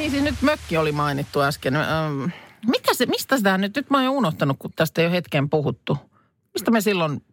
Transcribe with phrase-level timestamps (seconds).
[0.00, 1.76] Niin siis nyt mökki oli mainittu äsken.
[1.76, 2.24] Ähm,
[2.66, 5.50] mikä se, mistä sitä nyt, nyt mä oon jo unohtanut, kun tästä ei ole hetken
[5.50, 5.98] puhuttu.
[6.54, 7.24] Mistä me silloin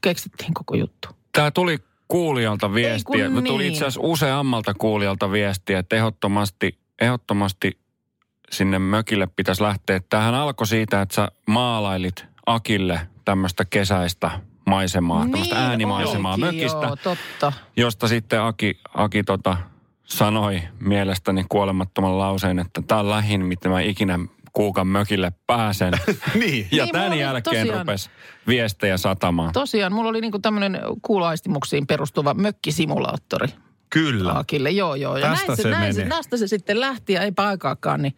[0.00, 1.08] keksittiin koko juttu?
[1.32, 1.78] Tämä tuli
[2.08, 3.28] kuulijalta viestiä.
[3.28, 3.72] Me tuli niin.
[3.72, 7.78] itse asiassa useammalta kuulijalta viestiä, että ehdottomasti, ehdottomasti
[8.50, 10.00] sinne mökille pitäisi lähteä.
[10.08, 14.30] Tämähän alkoi siitä, että sä maalailit Akille tämmöistä kesäistä
[14.66, 17.52] maisemaa, tämmöistä äänimaisemaa olikin, mökistä, Niin, Joo, totta.
[17.76, 19.56] josta sitten Aki, Aki tota,
[20.12, 24.18] sanoi mielestäni kuolemattoman lauseen, että tämä on lähin, mitä mä ikinä
[24.52, 25.92] kuukan mökille pääsen.
[26.40, 26.68] niin.
[26.72, 28.10] Ja Niin, tämän jälkeen tosiaan- rupesi
[28.46, 29.52] viestejä satamaan.
[29.52, 33.48] Tosiaan, mulla oli niinku tämmöinen kuuloaistimuksiin perustuva mökkisimulaattori
[33.90, 34.38] Kyllä.
[34.38, 34.70] Akille.
[34.70, 35.16] Joo, joo.
[35.16, 36.10] Ja Tästä näin se näin meni.
[36.10, 38.16] Tästä se sitten lähti ja eipä aikaakaan, niin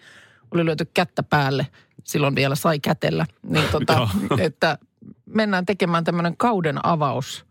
[0.50, 1.66] oli lyöty kättä päälle.
[2.05, 3.27] Silloin vielä sai kätellä.
[3.42, 4.78] Niin tota, että
[5.27, 7.46] mennään tekemään tämmöinen kauden avaus,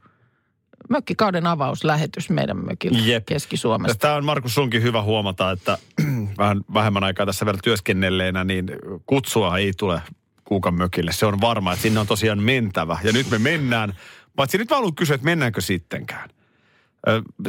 [0.89, 3.26] mökkikauden avauslähetys meidän mökillä Jep.
[3.26, 3.98] Keski-Suomesta.
[3.98, 5.78] Tämä on Markus sunkin hyvä huomata, että
[6.38, 8.72] vähän vähemmän aikaa tässä vielä työskennelleenä, niin
[9.06, 10.02] kutsua ei tule
[10.44, 11.11] Kuukan mökille.
[11.11, 12.98] Se on varma, että sinne on tosiaan mentävä.
[13.04, 13.94] Ja nyt me mennään.
[14.36, 16.30] Paitsi nyt mä haluan kysyä, että mennäänkö sittenkään.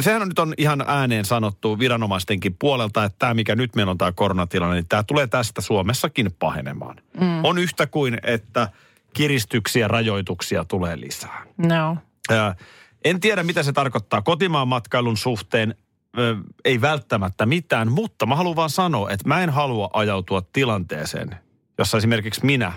[0.00, 3.98] Sehän on nyt on ihan ääneen sanottu viranomaistenkin puolelta, että tämä mikä nyt meillä on
[3.98, 6.96] tämä koronatilanne, niin tämä tulee tästä Suomessakin pahenemaan.
[7.20, 7.44] Mm.
[7.44, 8.68] On yhtä kuin, että
[9.12, 11.42] kiristyksiä, rajoituksia tulee lisää.
[11.56, 11.96] No.
[12.30, 12.56] Ää,
[13.04, 15.74] En tiedä, mitä se tarkoittaa kotimaan matkailun suhteen.
[16.18, 21.36] Ö, Ei välttämättä mitään, mutta mä haluan vaan sanoa, että mä en halua ajautua tilanteeseen,
[21.78, 22.72] jossa esimerkiksi minä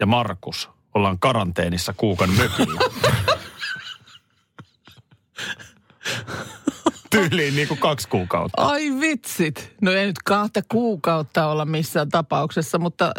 [0.00, 2.80] ja Markus ollaan karanteenissa kuukan mökillä.
[7.10, 8.62] Tyyliin niin kuin kaksi kuukautta.
[8.62, 9.72] Ai vitsit.
[9.80, 13.12] No ei nyt kahta kuukautta olla missään tapauksessa, mutta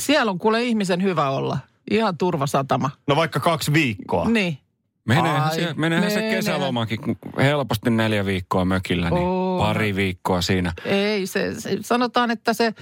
[0.00, 1.58] siellä on kuule ihmisen hyvä olla.
[1.90, 2.90] Ihan turvasatama.
[3.06, 4.28] No vaikka kaksi viikkoa.
[4.28, 4.58] Niin.
[5.06, 6.36] Meneehän, Ai, se, meneehän se menehän.
[6.36, 6.98] kesälomakin
[7.38, 9.58] helposti neljä viikkoa mökillä, niin Oo.
[9.58, 10.72] pari viikkoa siinä.
[10.84, 12.74] Ei, se, se, sanotaan, että se,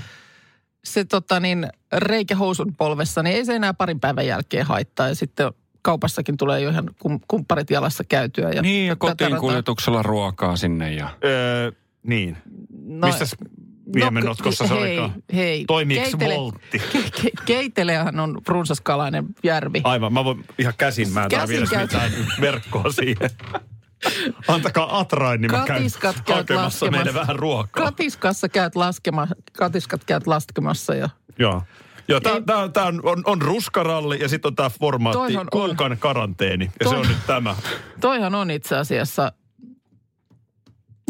[0.84, 5.08] se tota niin, reikä housun polvessa, niin ei se enää parin päivän jälkeen haittaa.
[5.08, 5.52] Ja sitten
[5.82, 8.50] kaupassakin tulee jo ihan kum, kumpparit jalassa käytyä.
[8.50, 11.08] Ja Niin, ja kotiin rataa- kuljetuksella ruokaa sinne ja...
[11.24, 12.36] Öö, niin.
[12.84, 13.08] No,
[13.86, 15.22] Missäs Niemenotkossa se hei, olikaan?
[15.34, 16.78] Hei, Toimiiko Keitele- voltti?
[16.92, 19.80] Ke, ke, Keitelehän on runsaskalainen järvi.
[19.84, 21.88] Aivan, mä voin ihan käsin, mä en käyt- mitään
[22.40, 23.30] verkkoa siihen.
[24.48, 26.90] Antakaa atrain, niin mä käyn Katiskat käyt hakemassa laskemassa.
[27.04, 27.84] meille vähän ruokaa.
[27.84, 29.26] Katiskassa käyt laskema,
[29.58, 31.08] katiskat käyt laskemassa ja
[31.38, 31.62] Joo.
[32.08, 35.46] Joo, tää, tää, tää on, on, on ruskaralli ja sitten on tää formaatti on.
[35.52, 36.64] kuukan karanteeni.
[36.64, 37.56] Ja se Toi- on nyt tämä.
[38.00, 39.32] toihan on itse asiassa,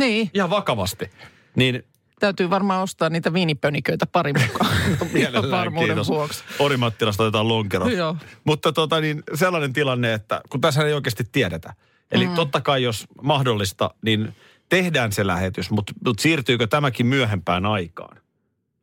[0.01, 1.11] niin, Ihan vakavasti.
[1.57, 1.83] Niin
[2.25, 4.77] täytyy varmaan ostaa niitä viinipöniköitä pari mukaan.
[4.95, 6.09] Ihan mielellään, varmuuden kiitos.
[6.09, 6.45] vuoksi.
[6.59, 7.89] Orimattilasta otetaan lonkero.
[7.89, 8.17] Joo.
[8.45, 11.75] Mutta tota niin, sellainen tilanne, että kun tässä ei oikeasti tiedetä.
[12.13, 12.35] Eli mm.
[12.35, 14.35] totta kai jos mahdollista, niin
[14.69, 18.17] tehdään se lähetys, mutta, mutta siirtyykö tämäkin myöhempään aikaan?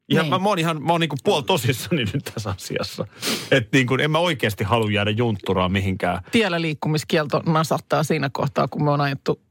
[0.09, 0.29] Ihan, Niin.
[0.29, 3.07] mä, mä oon ihan, mä oon niinku puol tosissani nyt tässä asiassa.
[3.51, 6.23] Että niin kuin, en mä oikeasti halua jäädä juntturaan mihinkään.
[6.31, 9.41] Tiellä liikkumiskielto nasahtaa siinä kohtaa, kun me on ajettu,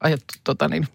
[0.00, 0.86] ajettu tota niin,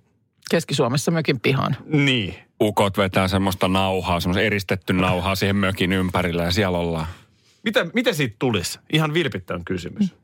[0.52, 1.78] Keski-Suomessa mökin pihaan.
[1.86, 2.36] Niin.
[2.62, 7.08] Ukot vetää semmoista nauhaa, semmoista eristetty nauhaa siihen mökin ympärillä ja siellä ollaan.
[7.64, 8.80] Mitä, mitä siitä tulisi?
[8.94, 10.16] Ihan vilpittävän kysymys.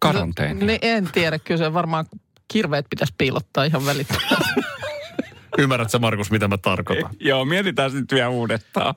[0.00, 0.66] Karanteeni.
[0.66, 2.06] Ne, en tiedä, kyllä se varmaan
[2.48, 4.60] kirveet pitäisi piilottaa ihan välittömästi.
[5.58, 7.10] Ymmärrät sä Markus, mitä mä tarkoitan?
[7.20, 8.94] Joo, mietitään sitten vielä uudestaan.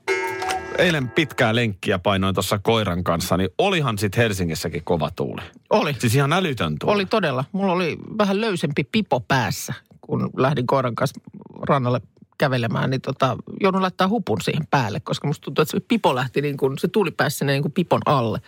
[0.78, 5.42] Eilen pitkää lenkkiä painoin tuossa koiran kanssa, niin olihan sitten Helsingissäkin kova tuuli.
[5.70, 5.96] Oli.
[6.00, 6.96] Siis ihan älytön tuuli.
[6.96, 7.46] Oli todella.
[7.52, 11.22] Mulla oli vähän löysempi pipo päässä, kun lähdin koiran kanssa
[11.70, 12.02] rannalle
[12.38, 16.42] kävelemään, niin tota, joudun laittaa hupun siihen päälle, koska musta tuntuu, että se pipo lähti
[16.42, 18.42] niin kuin, se tuli pääsi sinne niin kuin pipon alle.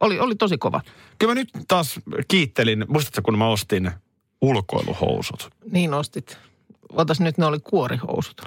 [0.00, 0.80] Oli, oli tosi kova.
[1.18, 3.90] Kyllä mä nyt taas kiittelin, muistatko kun mä ostin
[4.40, 5.50] ulkoiluhousut?
[5.70, 6.38] Niin ostit.
[6.92, 8.42] Otas nyt, ne oli kuorihousut.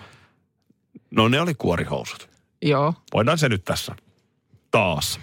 [1.12, 2.37] No ne oli kuorihousut.
[2.62, 3.96] Joo, Voidaan se nyt tässä
[4.72, 5.20] taas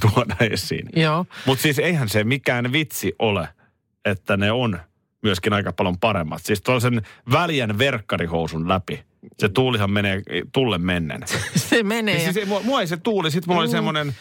[0.00, 0.88] tuoda esiin.
[0.96, 1.24] joo.
[1.46, 3.48] Mutta siis eihän se mikään vitsi ole,
[4.04, 4.80] että ne on
[5.22, 6.42] myöskin aika paljon paremmat.
[6.42, 7.02] Siis tuollaisen
[7.32, 9.04] väljän verkkarihousun läpi.
[9.38, 11.20] Se tuulihan menee tulle mennen.
[11.56, 12.14] Se menee.
[12.14, 13.30] Niin siis ei, mua, mua ei se tuuli.
[13.30, 13.72] Sitten mulla oli Mm.
[13.72, 14.14] semmoinen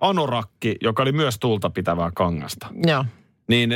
[0.00, 2.66] anorakki, joka oli myös tuulta pitävää kangasta.
[2.86, 3.04] joo.
[3.48, 3.70] Niin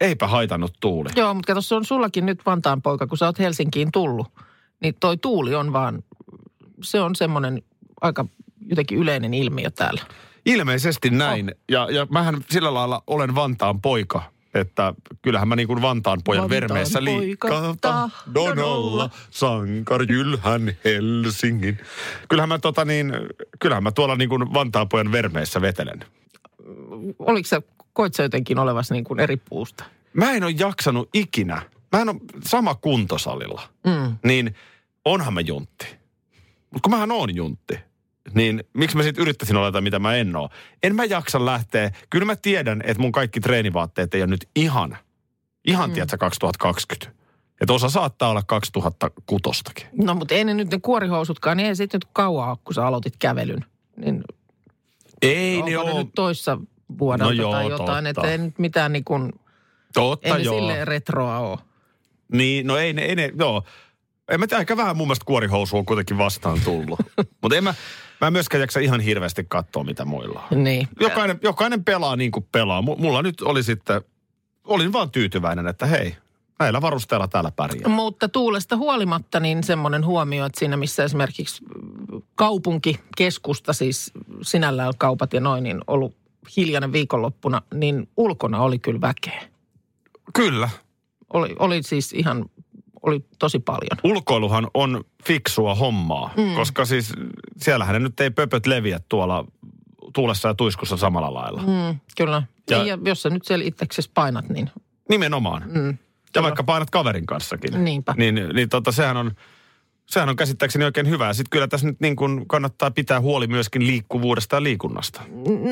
[0.00, 1.08] eipä haitannut tuuli.
[1.16, 4.26] Joo, mutta kato, se on sullakin nyt Vantaan poika, kun sä oot Helsinkiin tullut.
[4.82, 6.02] niin toi tuuli on vaan,
[6.82, 7.62] se on semmoinen
[8.00, 8.24] aika
[8.66, 10.02] jotenkin yleinen ilmiö täällä.
[10.46, 11.54] Ilmeisesti näin.
[11.70, 14.22] Ja, ja mähän sillä lailla olen Vantaan poika,
[14.54, 20.02] että kyllähän mä niin kuin Vantaan pojan Vantaan vermeessä poika liikaa tahdon tahdon olla sankar
[20.02, 21.78] Jylhän Helsingin.
[22.28, 23.12] Kyllähän mä, tota niin,
[23.58, 26.04] kyllähän mä tuolla niin kuin Vantaan pojan vermeessä vetelen.
[27.18, 27.62] Oliko sä,
[27.92, 29.84] koit sä jotenkin olevasi niin kuin eri puusta?
[30.12, 31.62] Mä en ole jaksanut ikinä.
[31.92, 33.62] Mä en ole sama kuntosalilla.
[33.86, 34.16] Mm.
[34.24, 34.54] Niin
[35.04, 35.86] onhan mä juntti.
[36.70, 37.78] Mutta kun mähän oon juntti,
[38.34, 40.50] niin miksi mä sitten yrittäisin olla jotain, mitä mä en oo?
[40.82, 41.90] En mä jaksa lähteä.
[42.10, 44.98] Kyllä mä tiedän, että mun kaikki treenivaatteet ei ole nyt ihan,
[45.64, 45.94] ihan mm.
[45.94, 47.20] tiedätkö, 2020.
[47.60, 49.62] Että osa saattaa olla 2006
[49.92, 52.86] No mutta ei ne nyt ne kuorihousutkaan, niin ei se nyt kauan ole, kun sä
[52.86, 53.64] aloitit kävelyn.
[53.96, 54.22] Niin
[55.22, 55.94] Ei ne ole.
[55.94, 56.58] nyt toissa
[56.98, 59.32] vuodelta No joo, tai jotain, että ei nyt mitään niin kuin,
[59.94, 60.54] Totta ei joo.
[60.54, 61.58] silleen retroa ole.
[62.32, 63.62] Niin, no ei ne, ei ne, joo.
[64.30, 67.00] En mä tiedä, aika vähän mun mielestä kuorihousua on kuitenkin vastaan tullut.
[67.42, 67.74] Mutta en mä,
[68.20, 70.64] mä en myöskään jaksa ihan hirveästi katsoa, mitä muilla on.
[70.64, 70.88] Niin.
[71.00, 72.82] Jokainen, jokainen pelaa niin kuin pelaa.
[72.82, 74.02] Mulla nyt oli sitten,
[74.64, 76.16] olin vaan tyytyväinen, että hei,
[76.58, 77.88] näillä varusteilla täällä pärjää.
[77.88, 81.64] Mutta tuulesta huolimatta niin semmoinen huomio, että siinä missä esimerkiksi
[82.34, 84.12] kaupunki, keskusta siis
[84.42, 86.16] sinällään kaupat ja noin, niin ollut
[86.56, 89.42] hiljainen viikonloppuna, niin ulkona oli kyllä väkeä.
[90.34, 90.68] Kyllä.
[91.32, 92.50] Oli, oli siis ihan,
[93.02, 93.98] oli tosi paljon.
[94.04, 96.54] Ulkoiluhan on fiksua hommaa, mm.
[96.54, 97.12] koska siis
[97.56, 99.44] siellähän ne nyt ei pöpöt leviä tuolla
[100.14, 101.62] tuulessa ja tuiskussa samalla lailla.
[101.62, 102.00] Mm.
[102.16, 102.42] Kyllä.
[102.70, 104.70] Ja- Ja, jos sä nyt siellä itseksesi painat, niin
[105.08, 105.62] Nimenomaan.
[105.66, 105.98] mm,
[106.34, 107.84] Ja vaikka painat kaverin kanssakin.
[107.84, 108.14] Niinpä.
[108.16, 109.30] Niin, niin tota, sehän on,
[110.06, 111.32] sehän on käsittääkseni oikein hyvä.
[111.32, 115.20] Sitten kyllä tässä nyt niin kuin kannattaa pitää huoli myöskin liikkuvuudesta ja liikunnasta.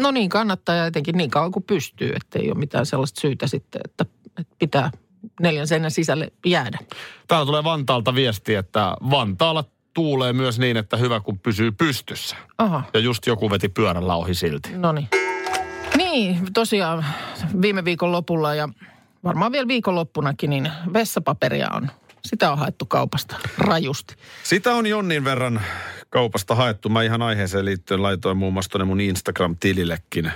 [0.01, 3.47] no niin kannattaa ja etenkin niin kauan kuin pystyy, että ei ole mitään sellaista syytä
[3.47, 4.05] sitten, että,
[4.39, 4.91] että pitää
[5.41, 6.79] neljän seinän sisälle jäädä.
[7.29, 9.65] Täällä tulee Vantaalta viesti, että Vantaalla
[9.95, 12.37] tuulee myös niin, että hyvä kun pysyy pystyssä.
[12.59, 12.83] Aha.
[12.95, 14.71] Ja just joku veti pyörällä ohi silti.
[14.73, 15.09] No niin.
[15.97, 17.05] Niin, tosiaan
[17.63, 18.69] viime viikon lopulla ja
[19.25, 21.91] varmaan vielä viikonloppunakin, niin vessapaperia on,
[22.25, 24.15] sitä on haettu kaupasta rajusti.
[24.43, 25.61] Sitä on jonnin verran
[26.11, 26.89] kaupasta haettu.
[26.89, 30.33] Mä ihan aiheeseen liittyen laitoin muun muassa tuonne mun Instagram-tilillekin.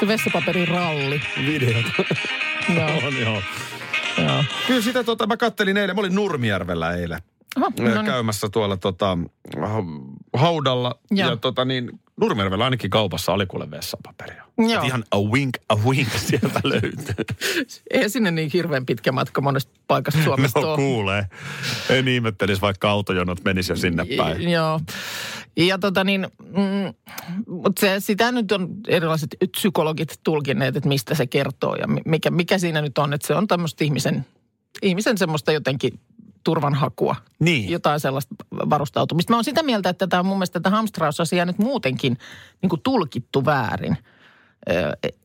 [0.00, 1.20] Se vessapaperin ralli.
[1.46, 1.84] Videot.
[2.76, 3.42] Joo, on joo.
[4.18, 4.44] joo.
[4.66, 5.96] Kyllä sitä tota, mä kattelin eilen.
[5.96, 7.18] Mä olin Nurmijärvellä eilen.
[7.56, 8.06] Aha, no no niin.
[8.06, 9.18] käymässä tuolla tota,
[10.34, 10.98] haudalla.
[11.10, 11.30] Joo.
[11.30, 14.44] Ja tota niin, Nurmijärvellä ainakin kaupassa oli kuule vessapaperia.
[14.58, 14.82] Joo.
[14.82, 17.24] Et ihan a wink, a wink sieltä löytyy.
[17.90, 20.76] Ei sinne niin hirveän pitkä matka monesta paikasta Suomesta no ole.
[20.76, 21.26] kuulee.
[21.90, 24.40] En ihmettelisi, vaikka autojonot menisi jo sinne päin.
[24.40, 24.80] I- Joo.
[25.56, 26.94] Ja tota niin, mm,
[27.46, 32.30] mutta se, sitä nyt on erilaiset psykologit tulkineet, että mistä se kertoo ja mi- mikä,
[32.30, 34.26] mikä siinä nyt on, että se on tämmöistä ihmisen,
[34.82, 36.00] ihmisen semmoista jotenkin
[36.44, 37.16] turvanhakua.
[37.38, 37.70] Niin.
[37.70, 39.32] Jotain sellaista varustautumista.
[39.32, 42.18] Mä oon sitä mieltä, että tämä on mun mielestä tätä hamstrausasiaa nyt muutenkin
[42.62, 43.96] niin kuin tulkittu väärin.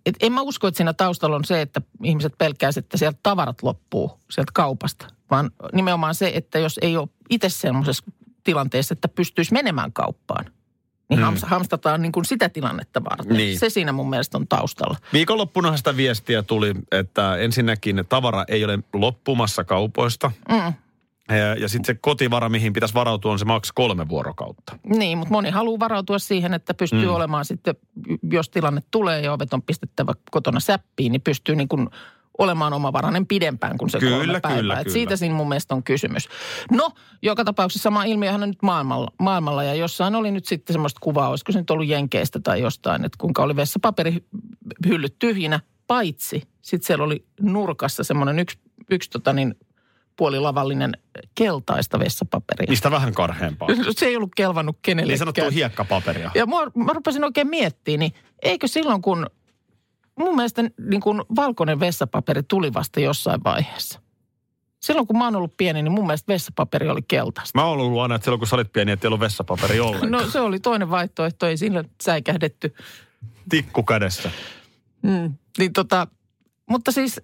[0.05, 3.63] Et en mä usko, että siinä taustalla on se, että ihmiset pelkäisivät, että sieltä tavarat
[3.63, 5.07] loppuu sieltä kaupasta.
[5.31, 8.03] Vaan nimenomaan se, että jos ei ole itse semmoisessa
[8.43, 10.45] tilanteessa, että pystyisi menemään kauppaan,
[11.09, 11.25] niin Mm.
[11.25, 11.39] mm.
[11.43, 13.37] hamstataan niin kuin sitä tilannetta varten.
[13.37, 13.59] Niin.
[13.59, 14.97] Se siinä mun mielestä on taustalla.
[15.13, 20.31] Viikonloppunahan sitä viestiä tuli, että ensinnäkin tavara ei ole loppumassa kaupoista.
[20.49, 20.73] Mm.
[21.59, 24.77] Ja, sitten se kotivara, mihin pitäisi varautua, on se maks kolme vuorokautta.
[24.85, 27.13] Niin, mutta moni haluaa varautua siihen, että pystyy Mm.
[27.13, 27.75] olemaan sitten,
[28.31, 31.89] jos tilanne tulee ja ovet on pistettävä kotona säppiin, niin pystyy niin kuin
[32.37, 34.59] olemaan omavarainen pidempään kuin se Kyllä, kolme päivää.
[34.59, 34.93] kyllä, Et kyllä.
[34.93, 36.29] Siitä siinä mun mielestä on kysymys.
[36.71, 36.89] No,
[37.21, 41.29] joka tapauksessa sama ilmiöhän on nyt maailmalla, maailmalla ja jossain oli nyt sitten semmoista kuvaa,
[41.29, 47.03] olisiko se nyt ollut Jenkeistä tai jostain, että kuinka oli vessapaperihyllyt tyhjinä, paitsi sitten siellä
[47.05, 48.57] oli nurkassa semmoinen yksi,
[48.91, 49.55] yksi tota niin,
[50.19, 50.91] puolilavallinen
[51.35, 52.69] keltaista vessapaperia.
[52.69, 53.67] Mistä vähän karheampaa.
[53.97, 55.07] Se ei ollut kelvannut kenellekään.
[55.07, 56.31] Niin sanottua hiekkapaperia.
[56.35, 59.27] Ja mä, mä rupesin oikein miettimään, niin eikö silloin kun,
[60.19, 63.99] mun mielestä niin kun valkoinen vessapaperi tuli vasta jossain vaiheessa.
[64.79, 67.59] Silloin kun mä oon ollut pieni, niin mun mielestä vessapaperi oli keltaista.
[67.59, 70.11] Mä oon ollut aina, että silloin kun sä olit pieni, että ei ollut vessapaperi ollenkaan.
[70.11, 72.75] No se oli toinen vaihtoehto, ei sillä säikähdetty.
[73.49, 74.31] Tikku kädessä.
[75.01, 75.33] Mm.
[75.57, 76.07] Niin tota,
[76.69, 77.21] mutta siis,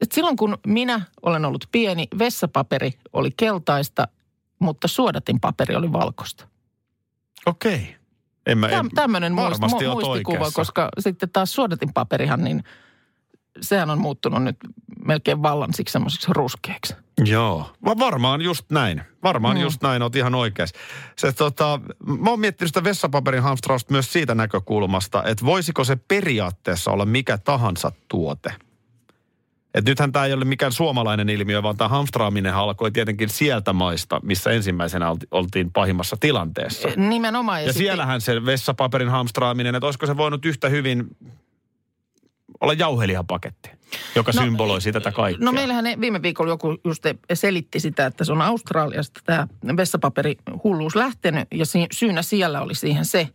[0.00, 4.08] et silloin kun minä olen ollut pieni, vessapaperi oli keltaista,
[4.58, 6.48] mutta suodatinpaperi oli valkoista.
[7.46, 7.96] Okei.
[8.46, 10.52] En mä, en, Täm, tämmöinen muist, muistikuva, oikeassa.
[10.54, 12.64] koska sitten taas suodatinpaperihan, niin
[13.60, 14.56] sehän on muuttunut nyt
[15.04, 16.94] melkein vallansiksi semmoiseksi ruskeaksi.
[17.24, 19.02] Joo, Va- varmaan just näin.
[19.22, 19.62] Varmaan mm.
[19.62, 20.76] just näin, oot ihan oikeassa.
[21.16, 26.90] Se, tota, mä oon miettinyt sitä vessapaperin hamstrausta myös siitä näkökulmasta, että voisiko se periaatteessa
[26.90, 28.54] olla mikä tahansa tuote.
[29.74, 34.20] Et nythän tämä ei ole mikään suomalainen ilmiö, vaan tämä hamstraaminen alkoi tietenkin sieltä maista,
[34.22, 36.88] missä ensimmäisenä olti- oltiin pahimmassa tilanteessa.
[36.96, 37.60] Nimenomaan.
[37.60, 41.16] Ja, Ja, sitten- siellähän se vessapaperin hamstraaminen, että olisiko se voinut yhtä hyvin
[42.60, 43.70] olla jauhelihapaketti,
[44.14, 45.44] joka no, symboloi sitä tätä kaikkea.
[45.44, 49.46] No meillähän ne- viime viikolla joku just selitti sitä, että se on Australiasta tämä
[49.76, 53.28] vessapaperi-hulluus lähtenyt ja si- syynä siellä oli siihen se,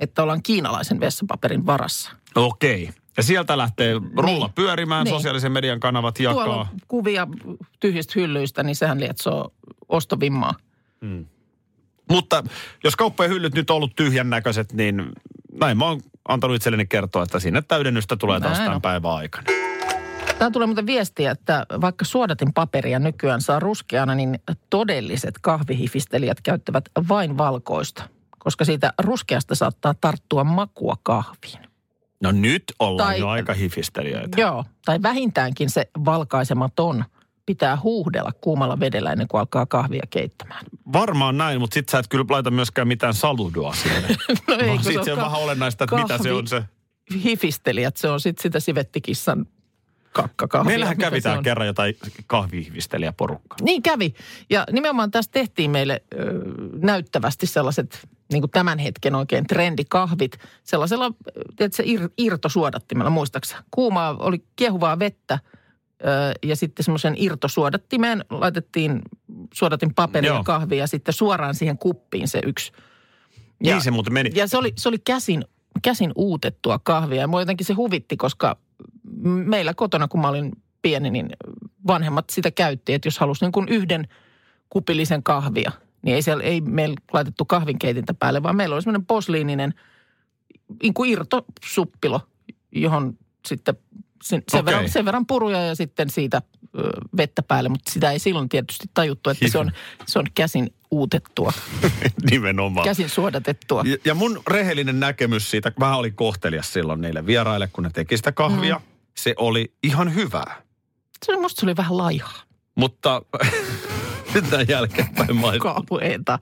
[0.00, 2.10] että ollaan kiinalaisen vessapaperin varassa.
[2.34, 2.90] Okei.
[3.18, 4.54] Ja sieltä lähtee rulla Niin.
[4.54, 5.14] pyörimään, Niin.
[5.14, 6.44] sosiaalisen median kanavat jakaa.
[6.44, 7.26] Tuolla on kuvia
[7.80, 9.52] tyhjistä hyllyistä, niin sehän lietsoo
[9.88, 10.54] ostovimmaa.
[12.10, 12.44] Mutta
[12.84, 15.12] jos kauppojen hyllyt nyt on ollut tyhjän näköiset, niin
[15.60, 18.82] näin mä oon antanut itselleni kertoa, että sinne täydennystä tulee taas Näin tämän on.
[18.82, 19.44] päivän aikana.
[20.38, 24.38] Tämä tulee muuten viestiä, että vaikka suodatin paperia nykyään saa ruskeana, niin
[24.70, 28.08] todelliset kahvihifistelijät käyttävät vain valkoista,
[28.38, 31.58] koska siitä ruskeasta saattaa tarttua makua kahviin.
[32.22, 34.40] No nyt ollaan Tai- jo aika hifistelijöitä.
[34.40, 37.04] Joo, tai vähintäänkin se valkaisematon
[37.46, 40.64] pitää huuhdella kuumalla vedellä ennen kuin alkaa kahvia keittämään.
[40.92, 44.08] Varmaan näin, mutta sit sä et kyllä laita myöskään mitään saludoa sinne.
[44.48, 46.62] No Vaan kun sit se on ka- vähän olennaista, että mitä se on se.
[47.24, 49.46] Hifistelijät, se on sitten sitä sivettikissan
[50.22, 50.68] kakkakahvia.
[50.70, 51.42] Meillähän kävi on.
[51.42, 51.94] kerran jotain
[52.26, 53.58] kahvihifistelijäporukkaa.
[53.62, 54.14] Niin kävi.
[54.50, 56.16] Ja nimenomaan tässä tehtiin meille ö,
[56.82, 60.38] näyttävästi sellaiset niin kuin tämän hetken oikein trendikahvit.
[60.64, 61.10] Sellaisella,
[61.56, 63.56] tiedätkö, ir, irtosuodattimella, muistaaksä?
[63.70, 65.38] Kuumaa, oli kiehuvaa vettä
[66.02, 66.04] ö,
[66.42, 69.02] ja sitten semmoisen irtosuodattimeen laitettiin
[69.54, 70.44] suodatin paperia Joo.
[70.44, 72.72] kahvia ja sitten suoraan siihen kuppiin se yksi.
[73.64, 74.30] Ja, Niin se muuten meni.
[74.34, 75.44] ja se oli, se oli käsin,
[75.82, 77.20] käsin uutettua kahvia.
[77.20, 78.56] Ja mua jotenkin se huvitti, koska
[79.22, 81.28] meillä kotona, kun mä olin pieni, niin
[81.86, 84.08] vanhemmat sitä käytti, että jos halusi niin kuin yhden
[84.70, 85.72] kupillisen kahvia,
[86.02, 89.74] niin ei, siellä, ei meillä laitettu kahvinkeitintä päälle, vaan meillä oli semmoinen posliininen
[90.82, 92.20] niin kuin irtosuppilo,
[92.72, 93.74] johon sitten
[94.22, 96.42] sen, sen, verran, sen verran puruja ja sitten siitä
[96.78, 99.70] ö, vettä päälle, mutta sitä ei silloin tietysti tajuttu, että se on,
[100.06, 101.52] se on käsin uutettua,
[102.30, 102.84] Nimenomaan.
[102.84, 103.82] käsin suodatettua.
[103.86, 108.16] Ja, ja mun rehellinen näkemys siitä, mä olin kohtelias silloin niille vieraille, kun ne teki
[108.16, 108.76] sitä kahvia.
[108.78, 108.97] Mm.
[109.18, 110.62] Se oli ihan hyvää.
[111.26, 112.42] Se oli, musta se oli vähän laihaa.
[112.74, 113.22] Mutta
[114.34, 115.74] nyt näin jälkeenpäin maistuu.
[115.74, 116.38] Kauheeta.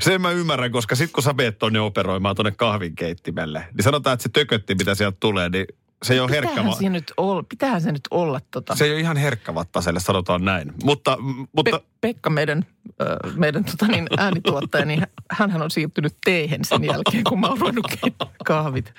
[0.00, 4.22] Sen mä ymmärrän, koska sit kun sä meet tonne operoimaan tonne kahvinkeittimelle, niin sanotaan, että
[4.22, 5.66] se tökötti, mitä sieltä tulee, niin
[6.02, 6.64] se ei ole herkkä.
[6.64, 8.76] Va- siinä nyt olla, pitäähän se nyt olla tota.
[8.76, 10.72] Se ei ole ihan herkkä vattaselle, sanotaan näin.
[10.84, 11.16] Mutta,
[11.52, 12.66] mutta Pe- Pekka, meidän,
[13.02, 17.58] äh, meidän tota niin, äänituottaja, niin hänhän on siirtynyt teehen sen jälkeen, kun mä oon
[17.58, 17.86] ruvennut
[18.44, 18.92] kahvit.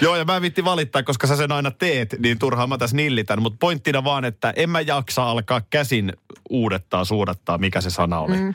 [0.00, 2.96] Joo, ja mä en vitti valittaa, koska sä sen aina teet, niin turhaan mä tässä
[2.96, 3.42] nillitän.
[3.42, 6.12] Mutta pointtina vaan, että en mä jaksa alkaa käsin
[6.50, 8.36] uudettaa, suudattaa, mikä se sana oli.
[8.36, 8.54] Mm.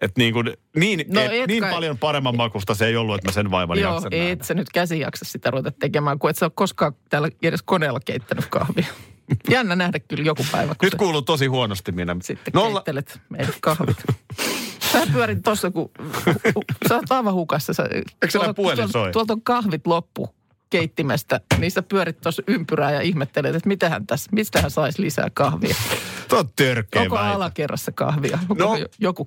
[0.00, 3.28] Että niin, kuin, niin, No et, et niin paljon paremman makusta se ei ollut, että
[3.28, 4.44] mä sen vaivan Joo, jaksan et nähdä.
[4.44, 8.00] sä nyt käsi jaksa sitä ruveta tekemään, kun et sä ole koskaan täällä edes koneella
[8.00, 8.86] keittänyt kahvia.
[9.50, 12.16] Jännä nähdä kyllä joku päivä, Nyt kuuluu tosi huonosti minä.
[12.22, 13.96] sitten Nolla, keittelet meidät kahvit.
[14.92, 15.90] Sä pyörit tossa, kun
[16.88, 17.72] sä oot aivan hukassa.
[17.74, 17.88] Sä,
[18.28, 19.12] se tuolta- puhelin tuolta- soi?
[19.12, 20.34] Tuolta on kahvit loppu
[20.70, 25.74] keittimestä, niin sä pyörit tuossa ympyrää ja ihmettelet, että mitähän tässä, mistähän saisi lisää kahvia.
[26.28, 28.38] Tuo on törkeä Onko alakerrassa kahvia?
[28.48, 28.76] Onko No.
[28.76, 29.26] jo- joku?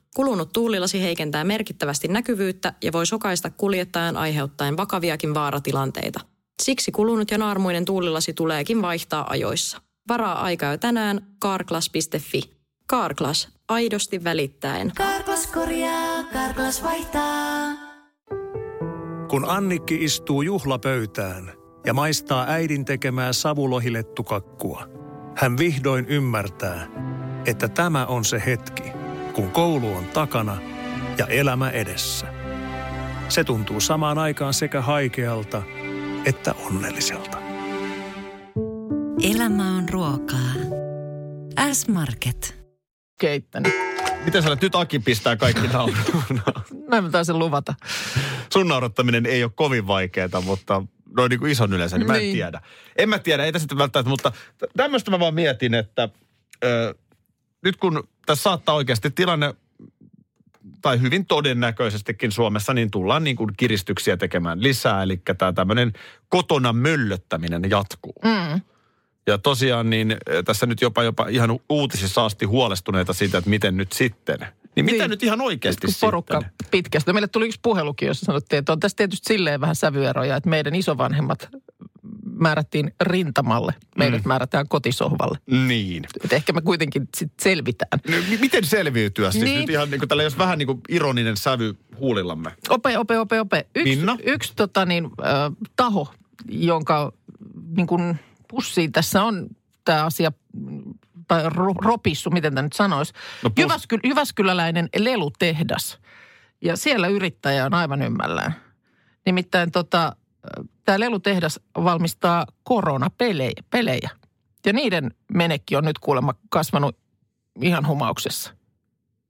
[0.15, 6.19] Kulunut tuulilasi heikentää merkittävästi näkyvyyttä ja voi sokaista kuljettajan aiheuttaen vakaviakin vaaratilanteita.
[6.63, 9.81] Siksi kulunut ja naarmuinen tuulilasi tuleekin vaihtaa ajoissa.
[10.07, 12.41] Varaa aikaa jo tänään karklas.fi.
[12.87, 14.91] Karklas, aidosti välittäen.
[14.97, 17.71] Karklas korjaa, Karklas vaihtaa.
[19.29, 21.51] Kun Annikki istuu juhlapöytään
[21.85, 24.87] ja maistaa äidin tekemää savulohilettukakkua,
[25.37, 26.87] hän vihdoin ymmärtää,
[27.45, 28.83] että tämä on se hetki,
[29.33, 30.57] kun koulu on takana
[31.17, 32.27] ja elämä edessä.
[33.29, 35.61] Se tuntuu samaan aikaan sekä haikealta
[36.25, 37.37] että onnelliselta.
[39.23, 40.51] Elämä on ruokaa.
[41.73, 42.61] S-Market.
[43.19, 43.73] Keittänyt.
[44.25, 44.61] Miten sä olet?
[44.61, 46.41] Nyt Aki pistää kaikki nauruun.
[46.89, 47.73] Mä taisin luvata.
[48.53, 50.83] Sun naurattaminen ei ole kovin vaikeaa, mutta
[51.17, 52.33] noin niin kuin ison yleensä, niin mä en Niin.
[52.33, 52.61] tiedä.
[52.97, 54.31] En mä tiedä, ei tässä välttämättä, mutta
[54.77, 56.09] tämmöistä mä vaan mietin, että
[56.63, 56.95] ö,
[57.63, 59.53] nyt kun tässä saattaa oikeasti tilanne
[60.81, 65.03] tai hyvin todennäköisestikin Suomessa, niin tullaan niin kuin kiristyksiä tekemään lisää.
[65.03, 65.93] Eli tämä tämmöinen
[66.29, 68.15] kotona möllöttäminen jatkuu.
[68.23, 68.61] Mm.
[69.27, 73.77] Ja tosiaan niin eh, tässä nyt jopa, jopa ihan uutisissa asti huolestuneita siitä, että miten
[73.77, 74.39] nyt sitten.
[74.75, 75.09] Niin mitä Niin.
[75.09, 76.67] nyt ihan oikeasti kun porukka sitten?
[76.71, 77.13] pitkästä.
[77.13, 80.75] Meille tuli yksi puhelukin, jossa sanottiin, että on tässä tietysti silleen vähän sävyeroja, että meidän
[80.75, 81.49] isovanhemmat
[82.41, 84.27] määrättiin rintamalle, meidät mm.
[84.27, 85.37] määrätään kotisohvalle.
[85.67, 86.03] Niin.
[86.23, 87.99] Et ehkä me kuitenkin sit selvitään.
[88.09, 89.59] No, mi- miten selviytyä siis Niin.
[89.59, 92.51] nyt ihan niin kuin tällä, jos vähän niin kuin ironinen sävy huulillamme.
[92.69, 93.65] Ope, ope, ope, ope.
[93.75, 94.17] Yksi, Minna?
[94.25, 95.11] yksi tota niin, äh,
[95.75, 96.13] taho,
[96.49, 97.11] jonka
[97.77, 99.47] niin kuin pussiin tässä on
[99.85, 100.31] tämä asia,
[101.27, 103.13] tai ro, ropissu, miten tämä nyt sanoisi.
[103.43, 105.99] No pus- Jyväsky, Jyväskyläläinen lelutehdas.
[106.61, 108.55] Ja siellä yrittäjä on aivan ymmällään.
[109.25, 110.15] Nimittäin tota,
[110.85, 113.63] tämä lelutehdas valmistaa koronapelejä.
[113.69, 114.09] Pelejä.
[114.65, 116.97] Ja niiden menekki on nyt kuulemma kasvanut
[117.61, 118.51] ihan humauksessa.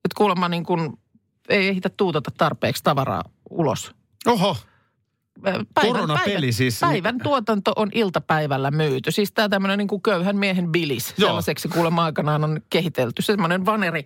[0.05, 0.99] Että kuulemma niin kuin
[1.49, 3.91] ei ehditä tuutata tarpeeksi tavaraa ulos.
[4.27, 4.57] Oho,
[5.41, 6.79] Päivän, Koronapeli päivän, siis.
[6.79, 9.11] Päivän tuotanto on iltapäivällä myyty.
[9.11, 11.13] Siis tämä tämmöinen niin kuin köyhän miehen bilis.
[11.17, 11.27] Joo.
[11.27, 13.21] Sellaiseksi kuulemma aikanaan on kehitelty.
[13.21, 14.05] Semmoinen vaneri,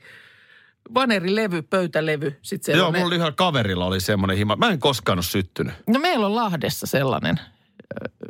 [0.94, 2.40] vanerilevy, pöytälevy.
[2.42, 4.56] Sitten siellä joo, on ne- mulla oli yhdellä kaverilla oli semmoinen hima.
[4.56, 5.74] Mä en koskaan ole syttynyt.
[5.88, 7.40] No meillä on Lahdessa sellainen.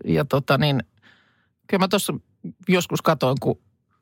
[0.06, 0.84] Ja tota niin,
[1.68, 2.14] kyllä mä tuossa
[2.68, 3.60] joskus katoin, kun,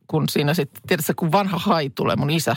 [0.08, 2.56] kun siinä sitten, tiedätkö, kun vanha hai tulee, mun isä.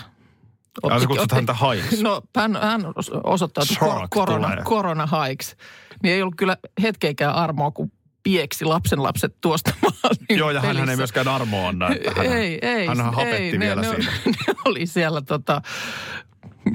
[0.83, 2.03] Ai sä kutsut häntä haiksi?
[2.03, 4.65] No hän, hän os- osoittautui kor- korona, tulee.
[4.65, 5.57] koronahaiksi.
[6.03, 7.93] Niin ei ollut kyllä hetkeikään armoa, kun
[8.27, 11.89] pieksi lapsen lapset tuosta maalin Joo, ja hän ei myöskään armoa anna.
[12.17, 12.87] Hän, ei, ei.
[12.87, 14.13] Hän hapetti ei, vielä ne, siinä.
[14.27, 15.63] Ne, ne oli siellä tota,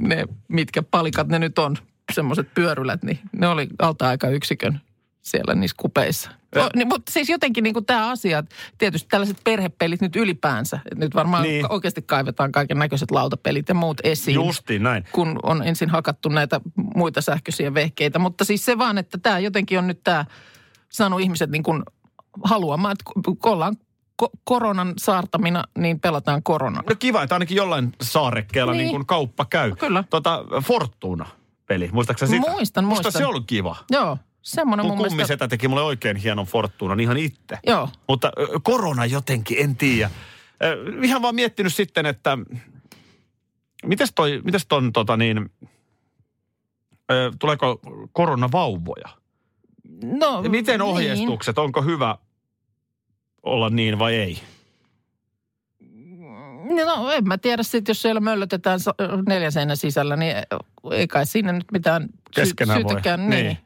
[0.02, 1.78] ne mitkä palikat ne nyt on,
[2.14, 4.82] semmoiset pyörylät, niin ne oli alta-aikayksikön
[5.22, 6.32] siellä niissä kupeissa.
[6.56, 10.80] Ja- O, niin, mutta siis jotenkin niin tämä asia, että tietysti tällaiset perhepelit nyt ylipäänsä,
[10.92, 11.54] että nyt varmaan Niin.
[11.54, 11.72] niin.
[11.72, 14.36] oikeasti kaivetaan kaiken näköiset lautapelit ja muut esiin.
[14.36, 15.06] Justiin näin.
[15.12, 16.62] Kun on ensin hakattu näitä
[16.96, 18.20] muita sähköisiä vehkeitä.
[18.20, 20.26] Mutta siis se vaan, että tämä jotenkin on nyt tämä
[20.92, 21.84] saanut ihmiset niin kuin
[22.44, 23.76] haluamaan, että kun ollaan
[24.24, 26.84] ko- koronan saartamina, niin pelataan koronaa.
[26.90, 28.78] No kiva, että ainakin jollain saarekkeella niin.
[28.80, 28.92] Niin.
[28.92, 29.76] kuin kauppa käy.
[29.76, 30.04] Kyllä.
[30.10, 32.52] Tota, Fortuna-peli, muistaakseni sitä?
[32.52, 33.22] Muistan, Musta muistan.
[33.22, 33.76] se on kyllä kiva.
[33.90, 35.48] Joo, semmoinen Mun mun mielestä.
[35.48, 37.60] teki mulle oikein hienon Fortunan ihan itse.
[37.68, 37.90] Joo.
[38.08, 38.32] Mutta
[38.64, 40.12] korona jotenkin, en tiedä.
[41.04, 42.38] Ihan vaan miettinyt sitten, että
[43.86, 45.50] mites toi, mites ton tota niin,
[47.40, 47.80] tuleeko
[48.12, 49.21] koronavauvoja?
[50.04, 50.82] No, miten niin.
[50.82, 52.18] ohjeistukset, onko hyvä
[53.44, 54.42] olla niin vai ei?
[56.86, 58.80] No en mä tiedä sitten, jos siellä möllötetään
[59.28, 60.36] neljän seinän sisällä, niin
[60.92, 63.30] ei kai siinä nyt mitään sy- syytäkään.
[63.30, 63.58] Niin.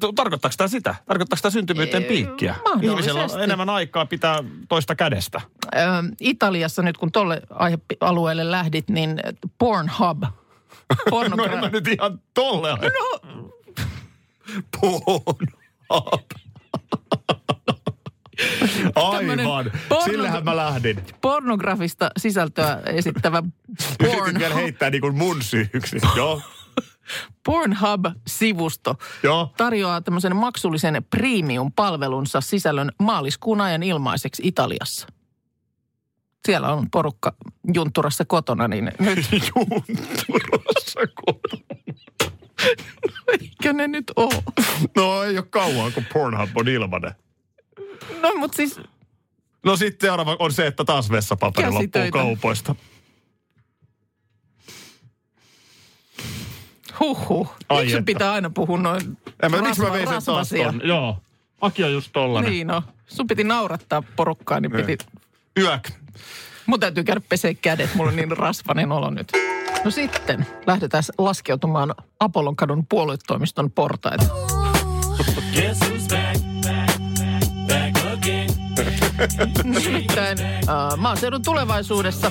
[0.00, 0.94] Tu- Tarkoittaako tämä sitä?
[1.06, 2.54] Tarkoittaako tämä syntymyyteen Ei, piikkiä?
[2.82, 5.40] Ihmisellä on enemmän aikaa pitää toista kädestä.
[5.74, 5.78] Ö,
[6.20, 9.20] Italiassa nyt kun tolle aihealueelle lähdit, niin
[9.58, 10.22] Pornhub.
[10.90, 12.70] No Pornogra- en mä nyt ihan tolle.
[12.70, 13.30] No.
[14.80, 15.40] Pornhub.
[18.94, 19.38] Aivan.
[19.38, 21.02] porno- Sillähän mä lähdin.
[21.20, 23.42] pornografista sisältöä esittävä
[24.00, 25.96] Yritin vielä heittää niin kuin mun syyksi.
[26.16, 26.40] Joo,
[27.48, 29.52] Pornhub-sivusto joo.
[29.56, 35.06] tarjoaa tämmöisen maksullisen premium-palvelunsa sisällön maaliskuun ajan ilmaiseksi Italiassa.
[36.46, 37.34] Siellä on porukka
[37.74, 39.18] juntturassa kotona, niin nyt
[39.56, 41.53] Junturassa kotona.
[43.64, 44.42] Eikö ne nyt ole?
[44.96, 47.12] No ei ole kauan, kun Pornhub on ilmanen.
[48.22, 48.80] No mutta siis
[49.64, 52.74] No sitten seuraava on se, että taas vessapaperi loppuu kaupoista.
[57.00, 57.54] huhhuh.
[57.68, 58.06] Ai Miksi että.
[58.06, 60.80] pitää aina puhua noin En mä, miksi mä rasva- vein sen taas ton?
[60.84, 61.18] Joo.
[61.60, 62.50] Aki on just tollanen.
[62.50, 64.98] Niin no, sun piti naurattaa porukkaa, niin piti...
[65.60, 65.88] Yök.
[66.66, 69.32] Mun täytyy käydä pesee kädet, mulla on niin rasvainen olo nyt.
[69.84, 74.24] No sitten lähdetään laskeutumaan Apollon kadun puoluetoimiston portaita.
[79.64, 82.30] Nimittäin äh, maaseudun tulevaisuudessa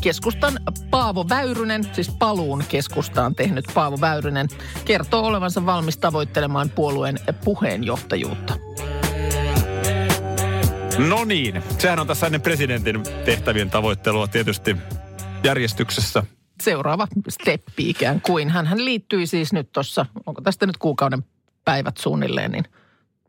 [0.00, 0.58] keskustan
[0.90, 4.48] Paavo Väyrynen, siis paluun keskustaan tehnyt Paavo Väyrynen,
[4.84, 8.54] kertoo olevansa valmis tavoittelemaan puolueen puheenjohtajuutta.
[10.98, 14.76] No niin, sehän on tässä ennen presidentin tehtävien tavoittelua tietysti
[15.44, 16.22] järjestyksessä.
[16.62, 18.50] seuraava steppi ikään kuin.
[18.50, 21.24] Hän liittyi siis nyt tuossa, onko tästä nyt kuukauden
[21.64, 22.64] päivät suunnilleen, niin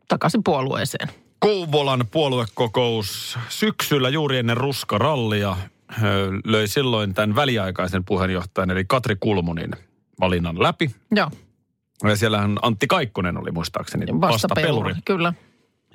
[0.08, 1.08] takaisin puolueeseen.
[1.38, 5.56] Kouvolan puoluekokous syksyllä juuri ennen ruskarallia
[6.44, 9.70] löi silloin tämän väliaikaisen puheenjohtajan eli Katri Kulmunin
[10.20, 10.90] valinnan läpi.
[11.14, 11.30] Joo,
[12.04, 14.32] Ja siellähän Antti Kaikkonen oli muistaakseni vastapeluri.
[14.32, 14.94] vastapeluri.
[15.04, 15.32] Kyllä.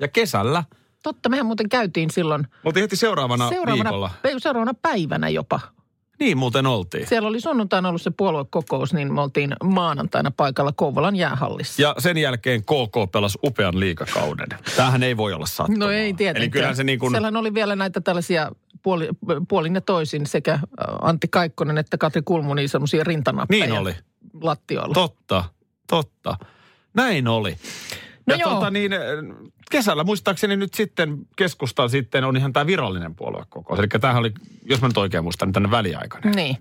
[0.00, 0.64] Ja kesällä,
[1.02, 4.10] Totta, mehän muuten käytiin silloin mutta heti seuraavana, seuraavana, viikolla.
[4.38, 5.60] seuraavana päivänä jopa
[6.20, 7.06] Niin muuten oltiin.
[7.06, 11.82] Siellä oli sunnuntaina ollut se puoluekokous, niin me oltiin maanantaina paikalla Kouvolan jäähallissa.
[11.82, 14.48] Ja sen jälkeen KK pelasi upean liikakauden.
[14.76, 15.78] Tämähän ei voi olla sattumaa.
[15.78, 16.42] No ei tietenkään.
[16.42, 19.08] Eli kyllähän se niin kuin, Siellähän oli vielä näitä tällaisia puoli,
[19.48, 20.58] puolin ja toisin sekä
[21.02, 23.66] Antti Kaikkonen että Katri Kulmu niin semmoisia rintanappeja.
[23.66, 23.94] Niin oli.
[24.40, 24.94] Lattioilla.
[24.94, 25.44] totta,
[25.86, 26.36] totta.
[26.94, 27.56] Näin oli.
[28.30, 28.54] No ja joo.
[28.54, 28.92] tota niin,
[29.70, 33.78] kesällä muistaakseni nyt sitten keskustan sitten on ihan tämä virallinen puoluekokous.
[33.78, 34.32] Eli tämähän oli,
[34.64, 36.32] jos mä nyt oikein muistan, niin tänne väliaikainen.
[36.32, 36.56] Niin.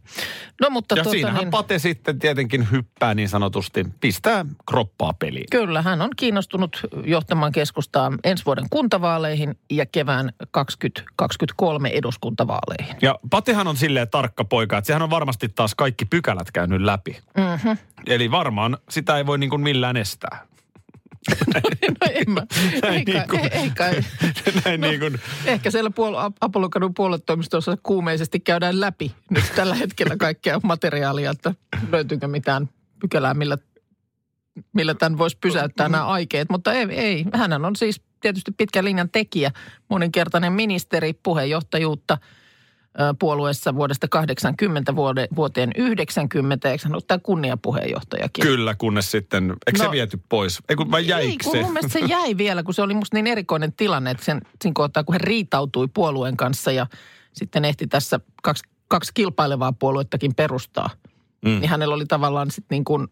[0.61, 5.45] No mutta Ja tuota, siinähän niin, Pate sitten tietenkin hyppää niin sanotusti, pistää kroppaa peliin.
[5.51, 12.95] Kyllä, hän on kiinnostunut johtamaan keskustaa ensi vuoden kuntavaaleihin ja kevään 2023 eduskuntavaaleihin.
[13.01, 17.17] Ja Patehan on silleen tarkka poika, että sehän on varmasti taas kaikki pykälät käynyt läpi.
[17.37, 17.77] Mm-hmm.
[18.07, 20.48] Eli varmaan sitä ei voi niin kuin millään estää.
[22.01, 22.41] No en mä,
[22.81, 24.01] Näin ei, kai, niin
[24.73, 30.59] kuin- niin kuin, Ehkä siellä puol- Apollokadun puoluetoimistossa kuumeisesti käydään läpi nyt tällä hetkellä kaikkea
[30.63, 31.53] materiaalia, että
[31.91, 33.57] löytyykö mitään pykälää, millä,
[34.73, 36.49] millä tämän voisi pysäyttää nämä aikeet.
[36.49, 39.51] Mutta ei, ei, hän on siis tietysti pitkän linjan tekijä,
[39.89, 42.17] moninkertainen ministeri, puheenjohtajuutta
[43.19, 48.41] puolueessa vuodesta 80 vuode, vuoteen 90, eikö hän ole tämä kunniapuheenjohtajakin?
[48.41, 50.59] kyllä, kunnes sitten, eikö No- se viety pois?
[50.69, 51.61] Ei kun vai Ei, jäikö kun se?
[51.61, 54.73] mun mielestä se jäi vielä, kun se oli musta niin erikoinen tilanne, että sen, siinä
[54.73, 56.87] kohtaa, kun hän riitautui puolueen kanssa ja
[57.33, 60.89] sitten ehti tässä kaksi, kaksi kilpailevaa puoluettakin perustaa,
[61.41, 61.49] mm.
[61.49, 63.07] niin hänellä oli tavallaan sitten niin kuin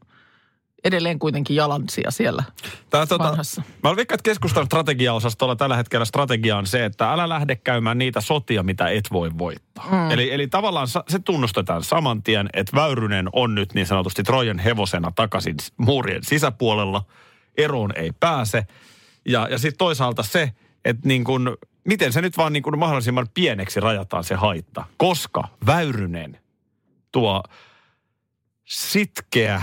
[0.84, 2.44] edelleen kuitenkin jalansia siellä
[2.90, 3.62] Tää, tota, vanhassa.
[3.84, 8.22] mä veikkaan, että keskustan strategiaosastolla tällä hetkellä strategia on se, että älä lähde käymään niitä
[8.22, 9.86] sotia, mitä et voi voittaa.
[9.92, 10.12] Mm.
[10.12, 15.12] Eli, eli tavallaan se tunnustetaan saman tien, että Väyrynen on nyt niin sanotusti Trojan hevosena
[15.16, 17.04] takaisin muurien sisäpuolella.
[17.58, 18.68] Eroon ei pääse.
[19.26, 20.52] Ja, ja sitten toisaalta se,
[20.86, 24.84] että niin kun, miten se nyt vaan niin kun mahdollisimman pieneksi rajataan se haitta.
[24.98, 26.40] Koska Väyrynen
[27.12, 27.44] tuo
[28.66, 29.62] sitkeä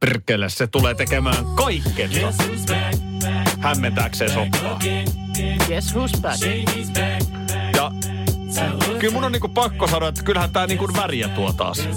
[0.00, 2.44] perkele, se tulee tekemään kaikkensa
[3.60, 4.78] hämmentääkseen soppaa.
[5.66, 6.42] Guess who's back?
[7.76, 7.92] Ja
[8.98, 11.88] kyllä mun on niinku pakko sanoa, että kyllähän tää niinku väriä tuo taas.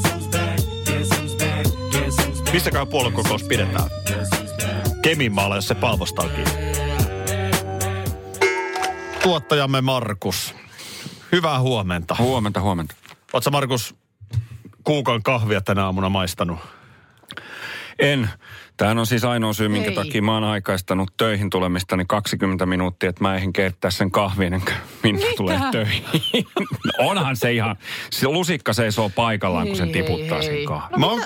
[2.54, 3.90] Missäköhän puoluekokous pidetään?
[5.02, 6.52] Keminmaalla, jos se Palvosta on kiinni.
[9.24, 10.56] Tuottajamme Markus.
[11.32, 12.16] Hyvää huomenta.
[12.20, 12.96] Huomenta, huomenta.
[13.34, 13.96] Oletko Markus
[14.84, 16.60] kuukan kahvia tänä aamuna maistanut?
[18.02, 18.30] En.
[18.78, 19.96] Tämähän on siis ainoa syy, minkä Ei.
[19.96, 24.62] takia mä oon aikaistanut töihin tulemistani 20 minuuttia, että mä eihin keittää sen kahvin
[25.04, 25.38] Minna Mitä?
[25.38, 26.04] tulee töihin.
[26.86, 27.76] no onhan se ihan,
[28.12, 30.48] se lusikka seisoo paikallaan, kun sen Hei, hei, tiputtaa hei.
[30.58, 30.92] sen kahvin.
[30.92, 31.22] No mä, oon,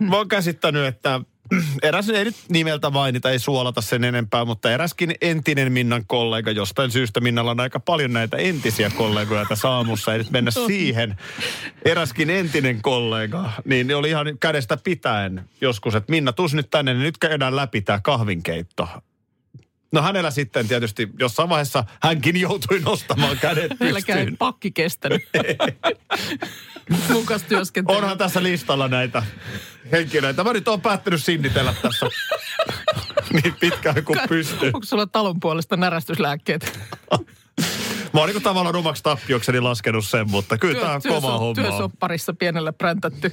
[0.00, 1.20] mä oon käsittänyt, että
[1.82, 6.90] eräs, ei nyt nimeltä mainita, ei suolata sen enempää, mutta eräskin entinen Minnan kollega, jostain
[6.90, 11.16] syystä Minnalla on aika paljon näitä entisiä kollegoja tässä aamussa, ei nyt mennä siihen.
[11.84, 16.94] Eräskin entinen kollega, niin ne oli ihan kädestä pitäen joskus, että Minna, tuus nyt tänne,
[16.94, 18.88] niin nyt käydään läpi tämä kahvinkeitto.
[19.92, 24.36] No hänellä sitten tietysti jossain vaiheessa hänkin joutui nostamaan kädet ei pystyyn.
[24.36, 25.22] pakki kestänyt.
[27.12, 27.98] Mukas työskentely.
[27.98, 29.22] Onhan tässä listalla näitä
[29.92, 30.44] henkilöitä.
[30.44, 32.06] Mä nyt oon päättänyt sinnitellä tässä
[33.42, 34.70] niin pitkään kuin pystyy.
[34.74, 36.78] Onko sulla talon puolesta närästyslääkkeet?
[38.12, 41.54] Mä oon niin tavallaan omaksi tappiokseni laskenut sen, mutta kyllä tää on kova homma.
[41.62, 43.32] Työsopparissa pienellä präntätty.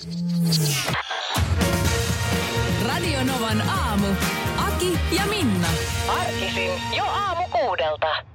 [2.88, 4.08] Radio Novan aamu.
[4.58, 5.68] Aki ja Minna.
[6.08, 8.35] Arkisin jo aamu kuudelta.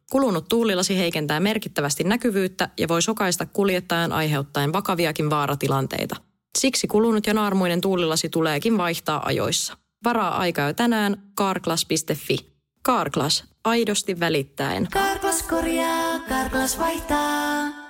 [0.11, 6.15] Kulunut tuulilasi heikentää merkittävästi näkyvyyttä ja voi sokaista kuljettajan aiheuttaen vakaviakin vaaratilanteita.
[6.57, 9.77] Siksi kulunut ja naarmuinen tuulilasi tuleekin vaihtaa ajoissa.
[10.03, 12.37] Varaa aikaa jo tänään karklas.fi.
[12.83, 14.87] Karklas, aidosti välittäen.
[14.93, 17.80] Karklas korjaa, Karklas vaihtaa.